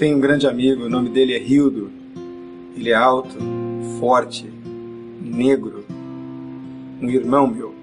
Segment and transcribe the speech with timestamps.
[0.00, 1.90] Tenho um grande amigo, o nome dele é Rildo.
[2.74, 3.36] Ele é alto,
[3.98, 4.50] forte,
[5.20, 5.84] negro,
[7.02, 7.74] um irmão meu.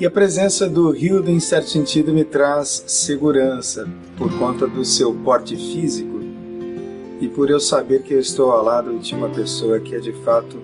[0.00, 5.14] E a presença do Rildo, em certo sentido, me traz segurança por conta do seu
[5.14, 6.18] porte físico
[7.20, 10.14] e por eu saber que eu estou ao lado de uma pessoa que é de
[10.24, 10.60] fato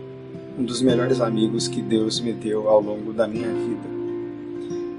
[0.58, 3.88] um dos melhores amigos que Deus me deu ao longo da minha vida.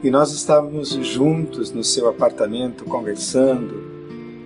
[0.02, 3.83] E nós estávamos juntos no seu apartamento conversando,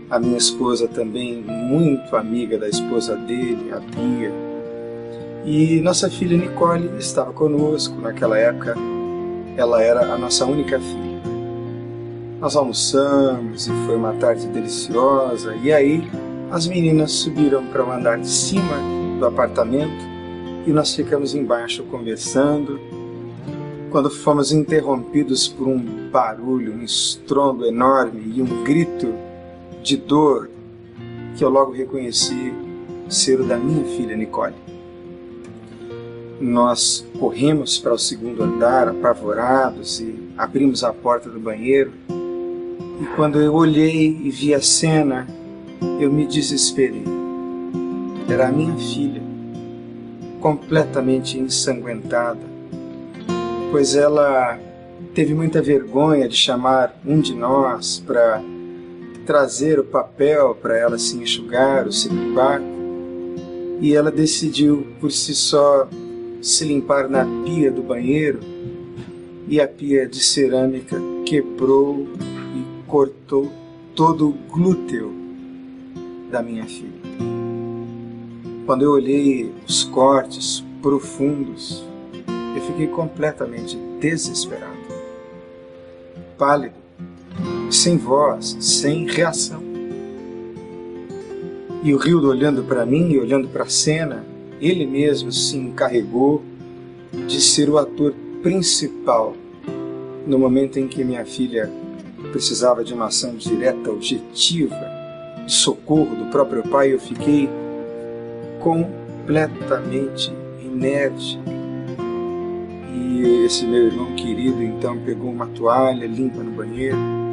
[0.09, 4.31] a minha esposa também muito amiga da esposa dele, a Bia.
[5.45, 8.75] E nossa filha Nicole estava conosco naquela época.
[9.57, 11.21] Ela era a nossa única filha.
[12.39, 15.55] Nós almoçamos e foi uma tarde deliciosa.
[15.55, 16.07] E aí
[16.51, 18.77] as meninas subiram para o andar de cima
[19.19, 20.05] do apartamento
[20.65, 22.79] e nós ficamos embaixo conversando.
[23.89, 29.26] Quando fomos interrompidos por um barulho, um estrondo enorme e um grito
[29.87, 30.49] de dor
[31.37, 32.53] que eu logo reconheci
[33.07, 34.53] ser o da minha filha Nicole.
[36.41, 41.93] Nós corremos para o segundo andar, apavorados, e abrimos a porta do banheiro.
[42.09, 45.25] E quando eu olhei e vi a cena,
[46.01, 47.05] eu me desesperei.
[48.27, 49.21] Era a minha filha,
[50.41, 52.41] completamente ensanguentada,
[53.71, 54.59] pois ela
[55.13, 58.41] teve muita vergonha de chamar um de nós para
[59.27, 62.61] trazer o papel para ela se enxugar, ou se limpar,
[63.81, 65.85] e ela decidiu por si só
[66.41, 68.39] se limpar na pia do banheiro,
[69.45, 72.07] e a pia de cerâmica quebrou
[72.55, 73.51] e cortou
[73.93, 75.13] todo o glúteo
[76.31, 77.01] da minha filha.
[78.65, 81.83] Quando eu olhei os cortes profundos,
[82.55, 84.77] eu fiquei completamente desesperado,
[86.37, 86.86] pálido,
[87.69, 89.61] sem voz, sem reação.
[91.83, 94.25] E o Rildo olhando para mim e olhando para a cena,
[94.59, 96.43] ele mesmo se encarregou
[97.27, 99.35] de ser o ator principal
[100.25, 101.71] no momento em que minha filha
[102.31, 104.75] precisava de uma ação direta, objetiva,
[105.45, 107.49] de socorro do próprio pai, eu fiquei
[108.59, 111.39] completamente inerte.
[112.93, 117.26] E esse meu irmão querido então pegou uma toalha limpa no banheiro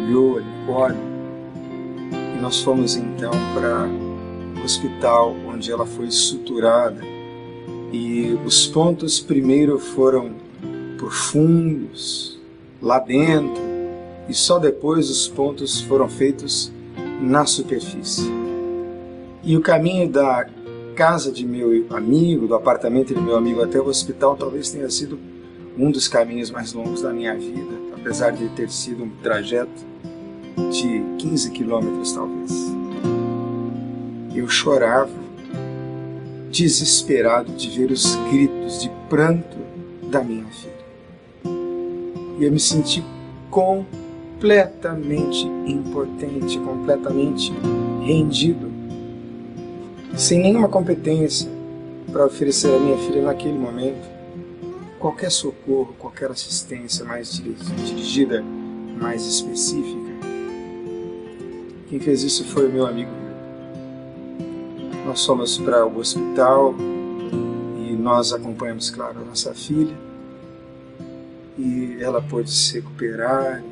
[0.00, 0.96] embrulhou a Nicole
[2.12, 3.86] e nós fomos então para
[4.60, 7.00] o hospital onde ela foi suturada.
[7.92, 10.32] E os pontos primeiro foram
[10.96, 12.38] profundos
[12.80, 13.62] lá dentro
[14.28, 16.72] e só depois os pontos foram feitos
[17.20, 18.30] na superfície.
[19.42, 20.46] E o caminho da
[20.94, 25.18] casa de meu amigo, do apartamento de meu amigo até o hospital, talvez tenha sido
[25.76, 29.84] um dos caminhos mais longos da minha vida, apesar de ter sido um trajeto
[30.70, 32.50] de 15 quilômetros talvez.
[34.34, 35.10] Eu chorava,
[36.50, 39.58] desesperado de ver os gritos de pranto
[40.10, 40.80] da minha filha.
[42.38, 43.04] E eu me senti
[43.50, 47.52] completamente impotente, completamente
[48.02, 48.70] rendido,
[50.16, 51.50] sem nenhuma competência
[52.10, 54.19] para oferecer à minha filha naquele momento
[55.00, 58.44] qualquer socorro, qualquer assistência mais dirigida,
[59.00, 60.10] mais específica.
[61.88, 63.10] Quem fez isso foi o meu amigo.
[65.06, 66.74] Nós fomos para o hospital
[67.78, 69.96] e nós acompanhamos, claro, a nossa filha.
[71.58, 73.64] E ela pôde se recuperar.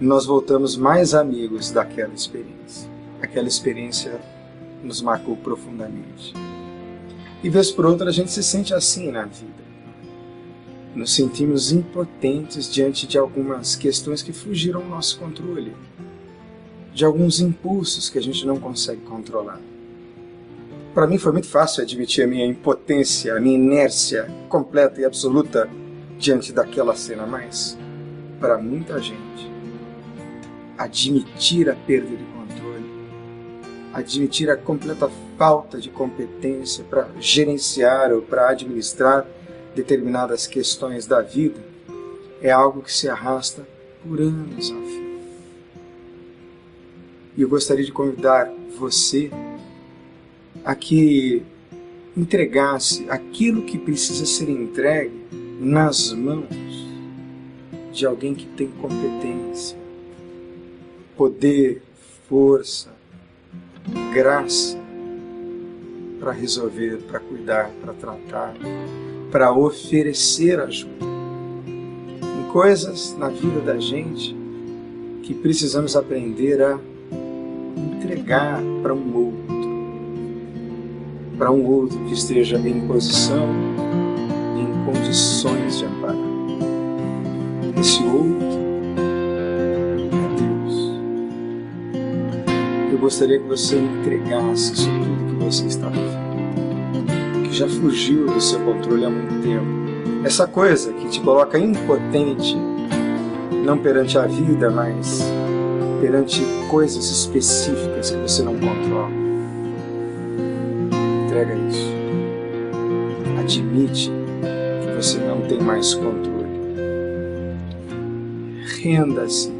[0.00, 2.88] E nós voltamos mais amigos daquela experiência.
[3.22, 4.20] Aquela experiência
[4.84, 6.34] nos marcou profundamente.
[7.42, 9.66] E vez por outra a gente se sente assim na vida.
[10.94, 15.74] Nos sentimos impotentes diante de algumas questões que fugiram ao nosso controle
[16.96, 19.60] de alguns impulsos que a gente não consegue controlar.
[20.94, 25.68] Para mim foi muito fácil admitir a minha impotência, a minha inércia completa e absoluta
[26.18, 27.76] diante daquela cena, mas
[28.40, 29.52] para muita gente,
[30.78, 32.24] admitir a perda de
[33.96, 39.26] admitir a completa falta de competência para gerenciar ou para administrar
[39.74, 41.58] determinadas questões da vida
[42.42, 43.66] é algo que se arrasta
[44.02, 44.74] por anos a.
[47.38, 49.30] E eu gostaria de convidar você
[50.62, 51.42] a que
[52.14, 55.24] entregasse aquilo que precisa ser entregue
[55.58, 56.46] nas mãos
[57.92, 59.78] de alguém que tem competência,
[61.16, 61.82] poder,
[62.28, 62.94] força,
[64.12, 64.78] graça
[66.18, 68.54] para resolver, para cuidar, para tratar,
[69.30, 71.06] para oferecer ajuda.
[71.66, 74.34] Em coisas na vida da gente
[75.22, 76.78] que precisamos aprender a
[77.76, 79.68] entregar para um outro,
[81.36, 83.48] para um outro que esteja em posição,
[84.56, 86.16] em condições de amparar.
[87.78, 88.65] Esse outro
[92.96, 98.40] Eu gostaria que você entregasse isso tudo que você está vivendo, que já fugiu do
[98.40, 99.66] seu controle há muito tempo.
[100.24, 102.56] Essa coisa que te coloca impotente,
[103.66, 105.22] não perante a vida, mas
[106.00, 106.40] perante
[106.70, 109.10] coisas específicas que você não controla.
[111.26, 111.92] Entrega isso.
[113.38, 114.10] Admite
[114.80, 116.46] que você não tem mais controle.
[118.80, 119.52] Renda-se.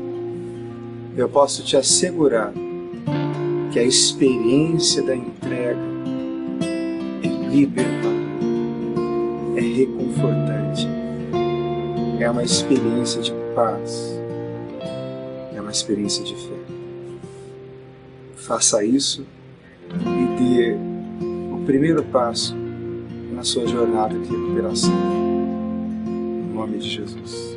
[1.14, 2.50] Eu posso te assegurar
[3.76, 5.76] que a experiência da entrega
[7.22, 8.16] é libertadora,
[9.54, 10.88] é reconfortante,
[12.18, 14.16] é uma experiência de paz
[15.66, 16.54] uma experiência de fé.
[18.36, 19.26] Faça isso
[19.90, 20.76] e dê
[21.52, 22.54] o primeiro passo
[23.32, 24.94] na sua jornada de recuperação.
[26.06, 27.55] Em nome de Jesus.